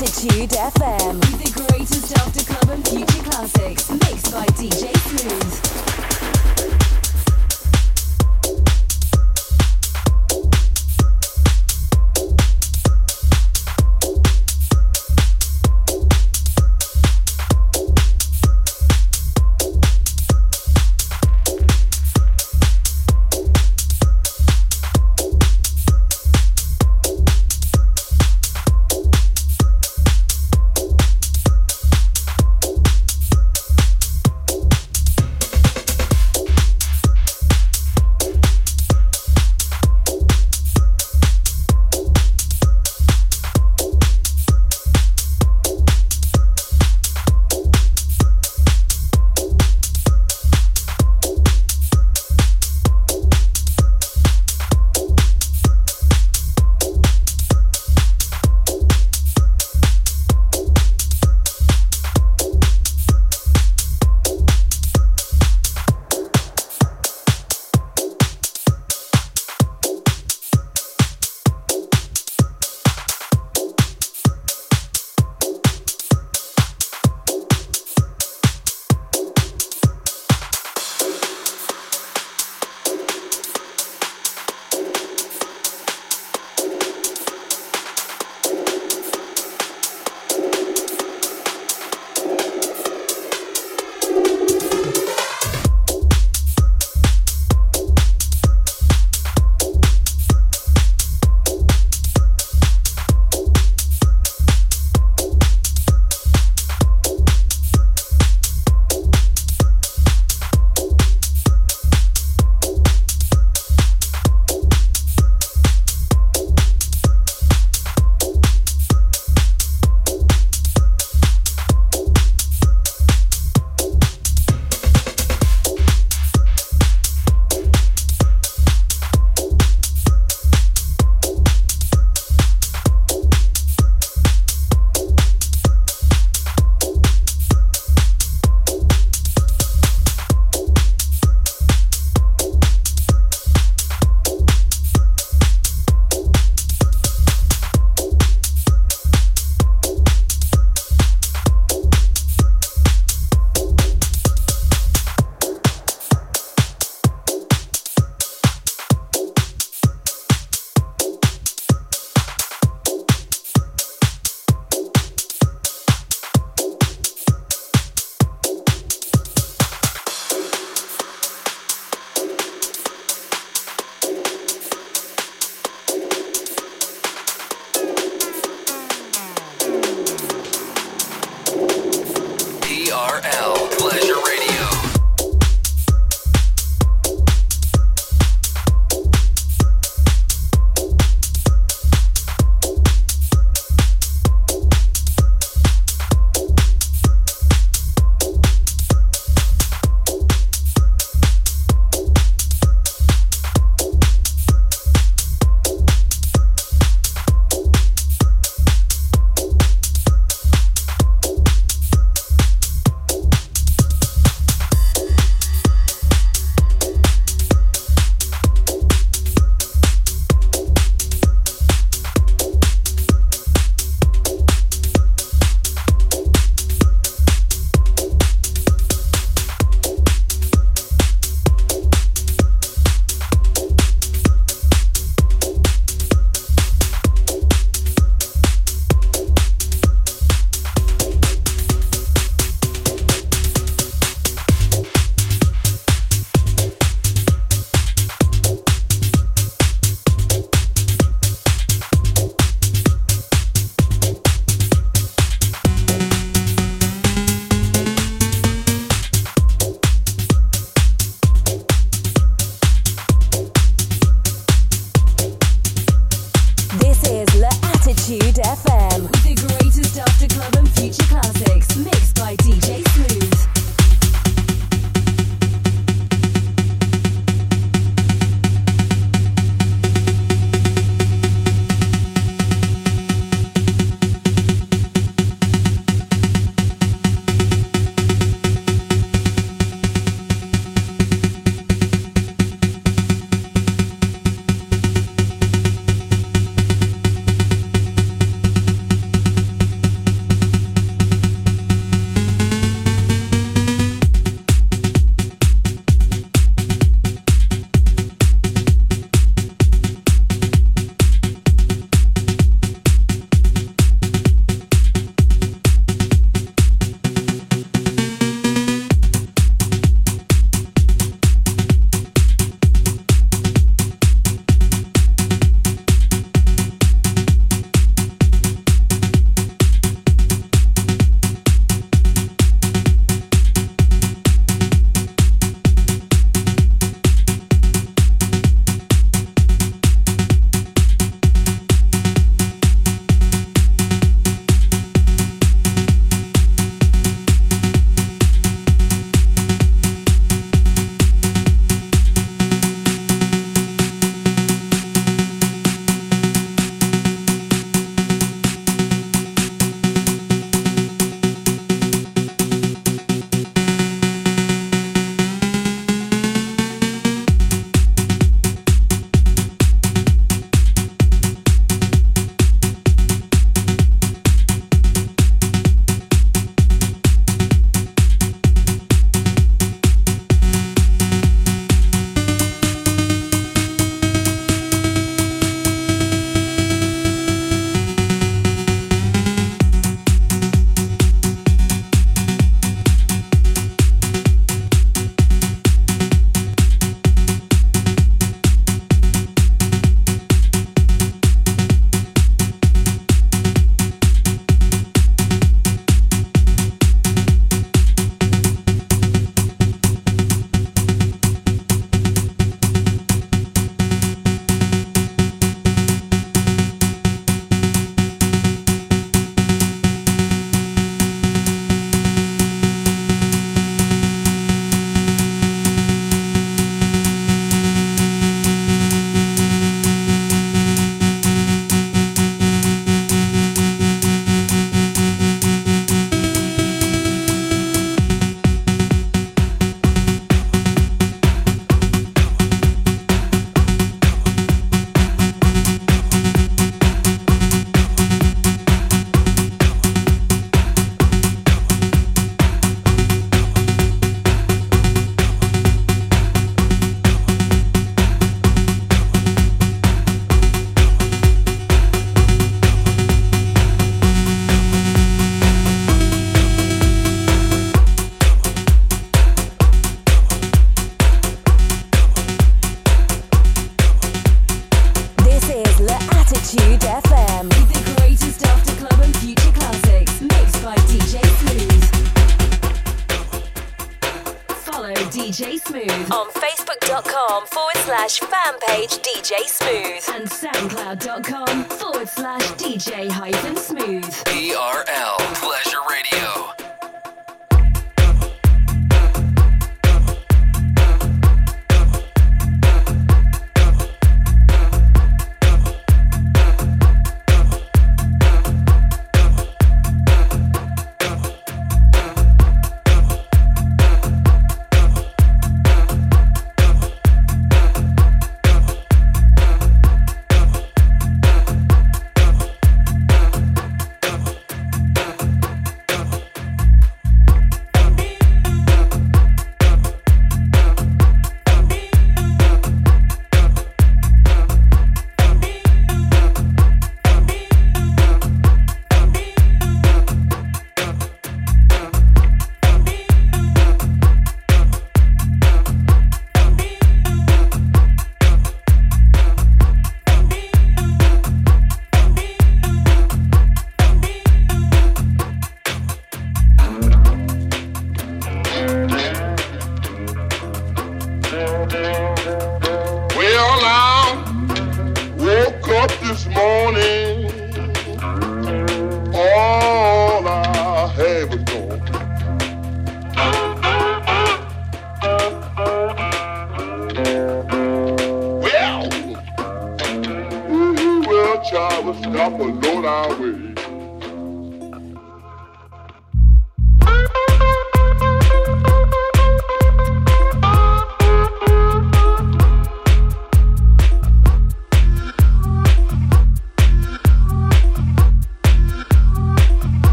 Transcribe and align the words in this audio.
Attitude 0.00 0.50
FM. 0.50 1.18
The 1.42 1.50
greatest 1.66 2.16
after 2.16 2.44
club 2.44 2.70
and 2.70 2.86
future 2.86 3.22
classics, 3.24 3.90
mixed 3.90 4.30
by 4.32 4.46
DJ 4.54 4.94
Smooth. 5.08 5.78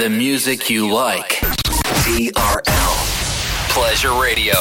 The 0.00 0.08
music 0.08 0.70
you 0.70 0.90
like. 0.90 1.40
TRL. 2.04 2.94
Pleasure 3.68 4.14
Radio. 4.14 4.54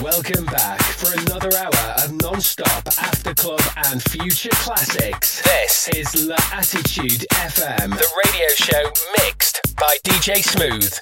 Welcome 0.00 0.46
back 0.46 0.80
for 0.80 1.12
another 1.18 1.50
hour 1.56 1.94
of 2.04 2.12
non-stop 2.22 2.86
after 3.00 3.34
club 3.34 3.60
and 3.88 4.00
future 4.00 4.50
classics. 4.50 5.42
This 5.42 5.88
is 5.88 6.28
La 6.28 6.36
Attitude 6.52 7.26
FM, 7.32 7.90
the 7.90 8.08
radio 8.24 8.48
show 8.54 8.92
mixed 9.18 9.60
by 9.76 9.96
DJ 10.04 10.36
Smooth. 10.36 11.01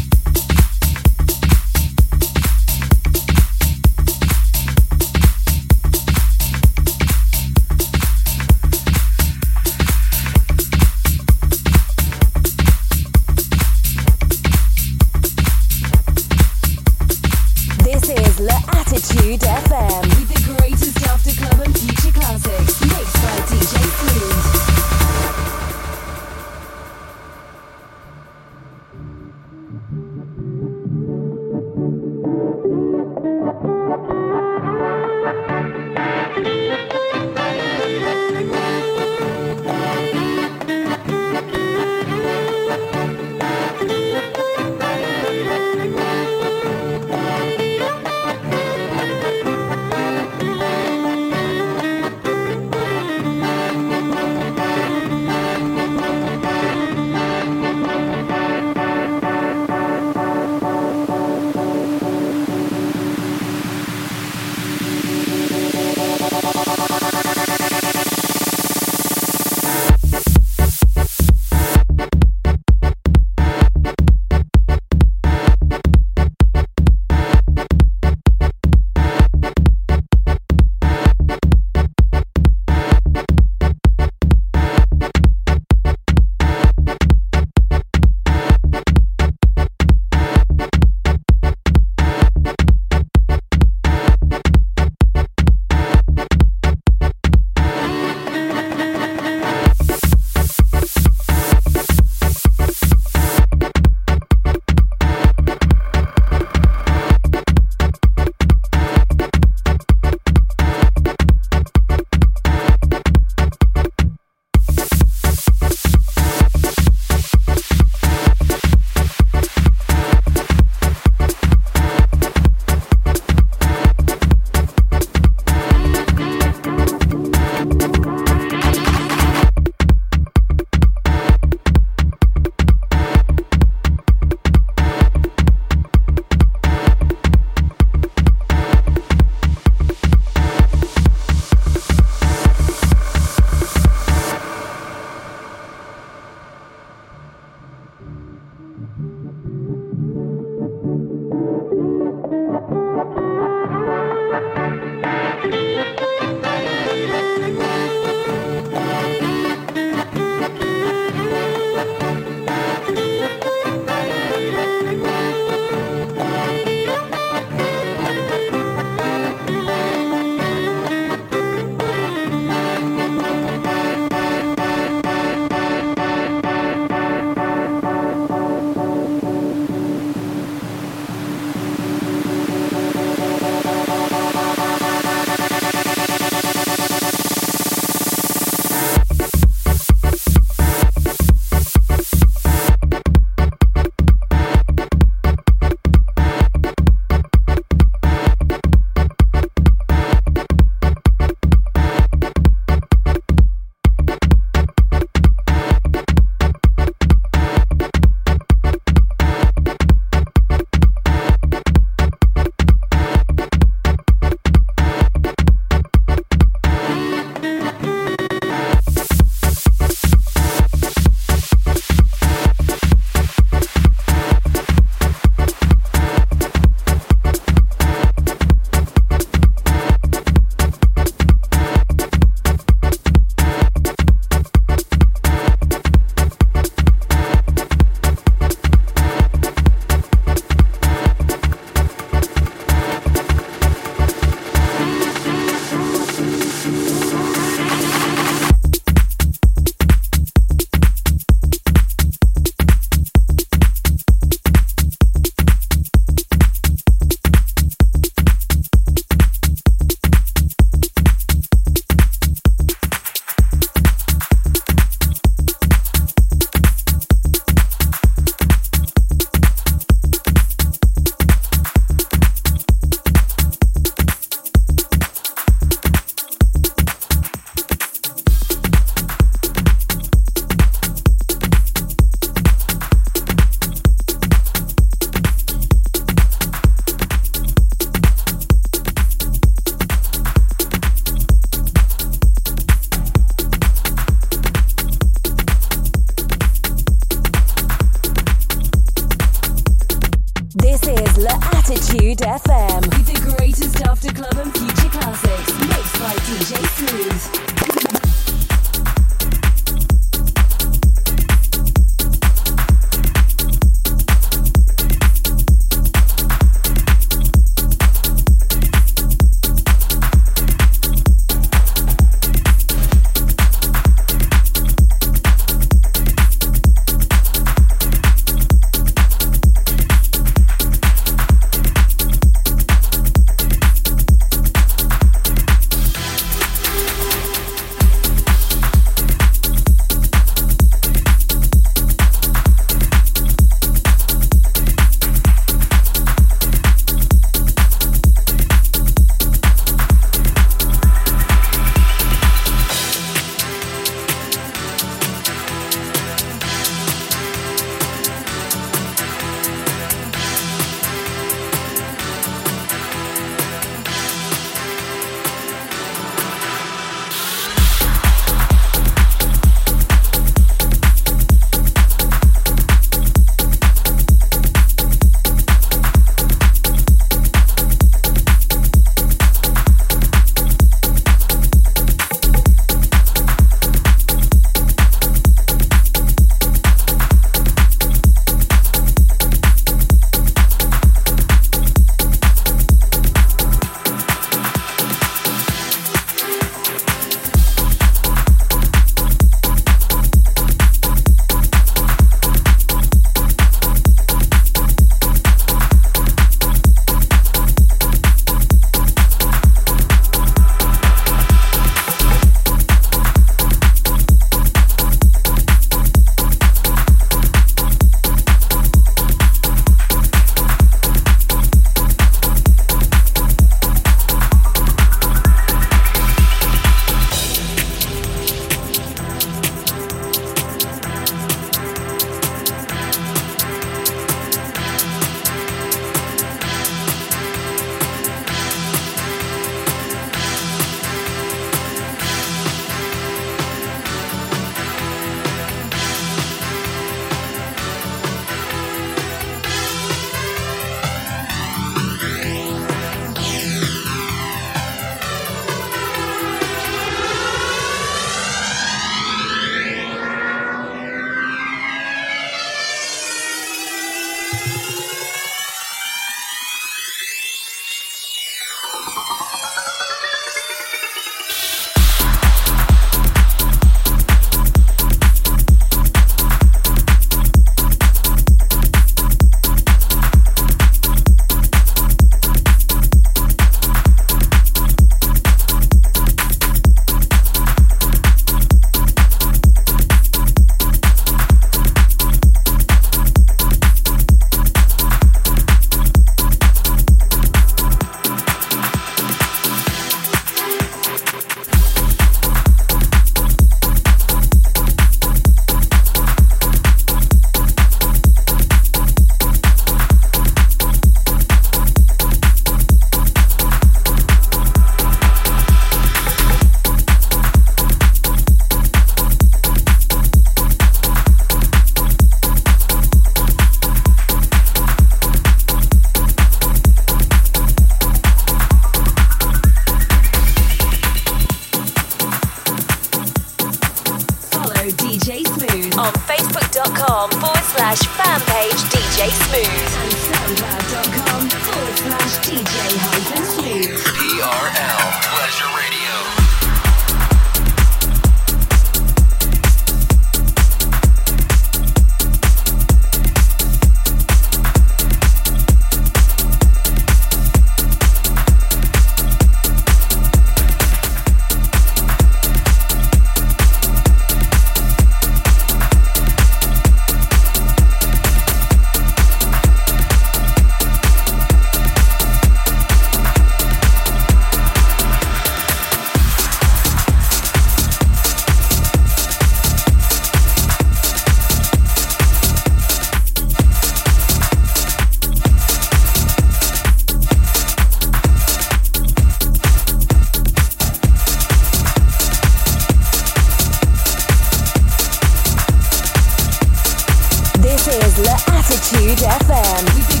Attitude 598.73 599.03
FM. 599.03 600.00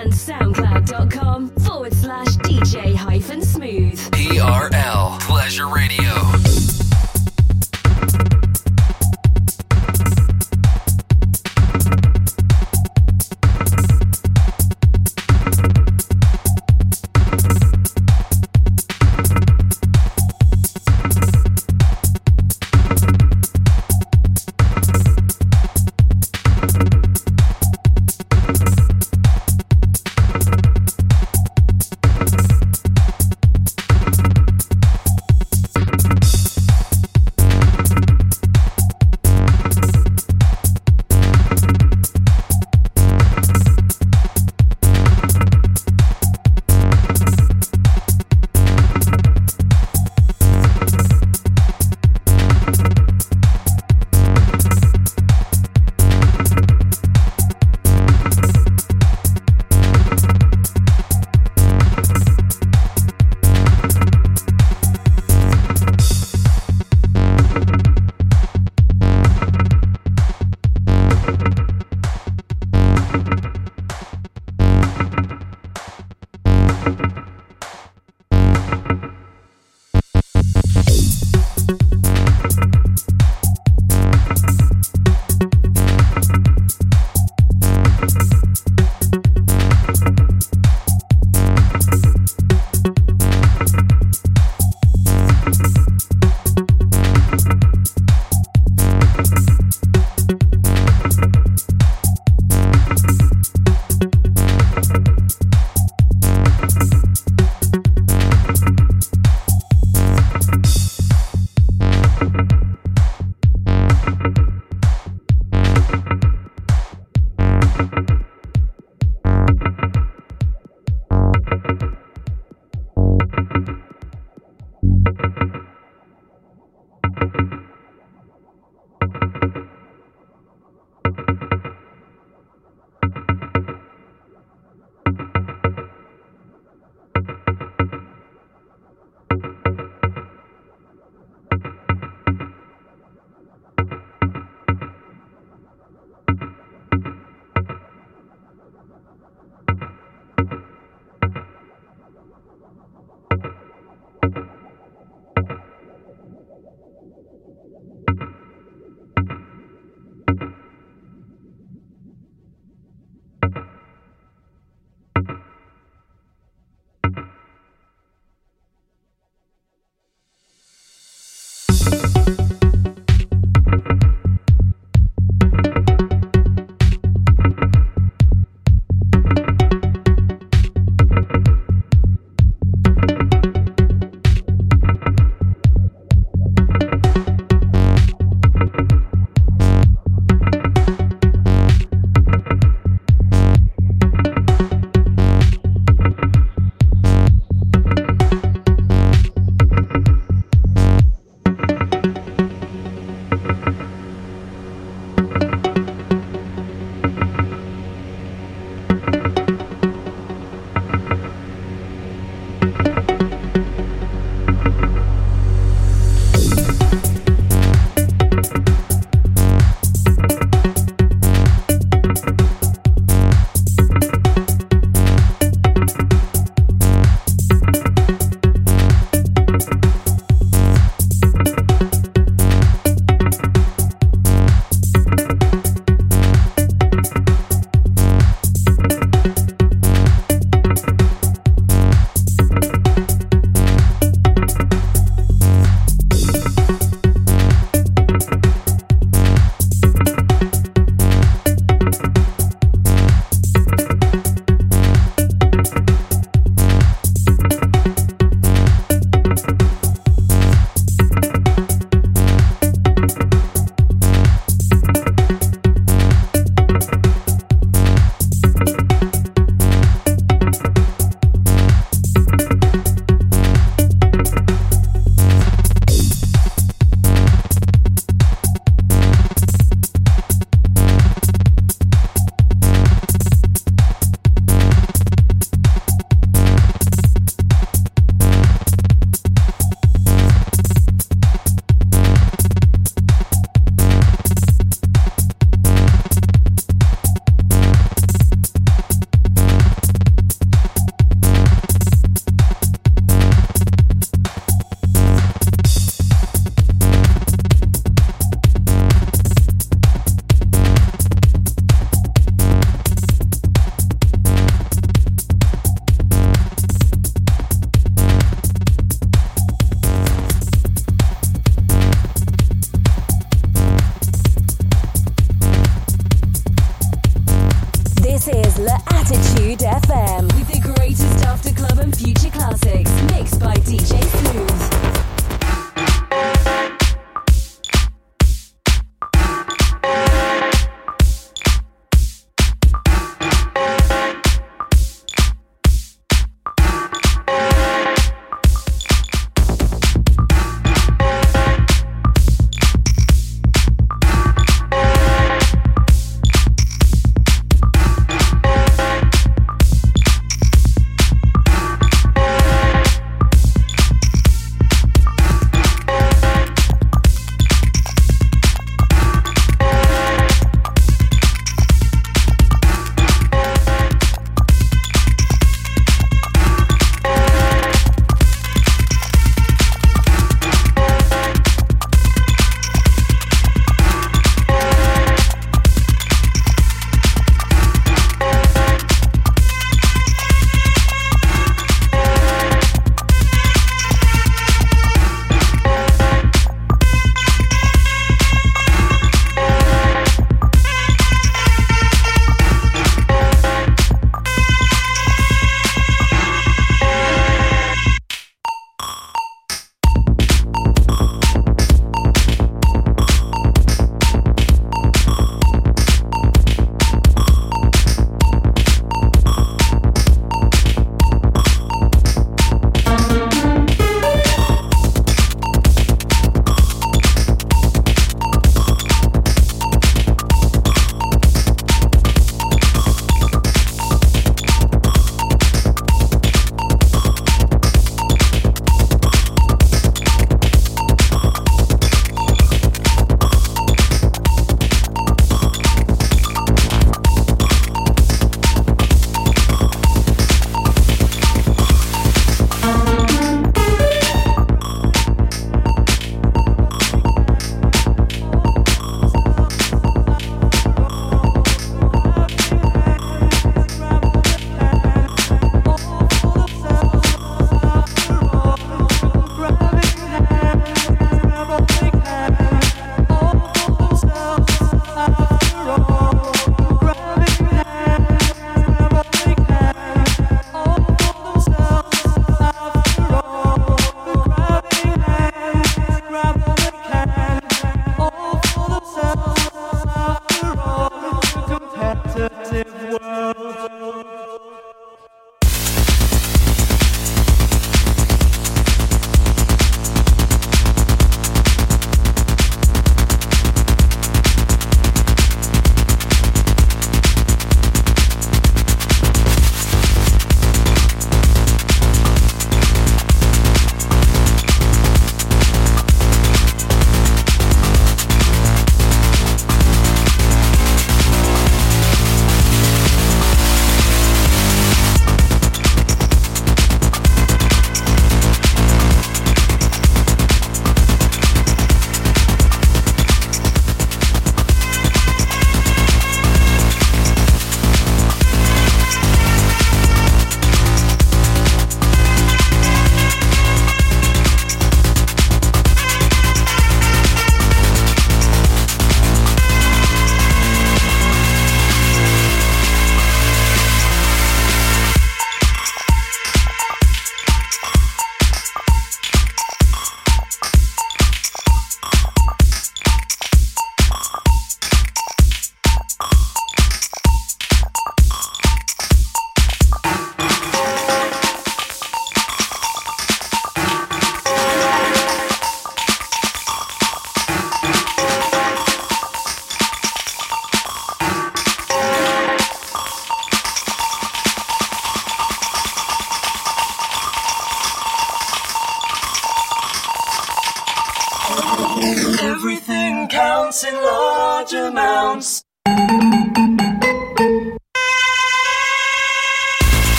and 0.00 0.12
SoundCloud. 0.12 0.69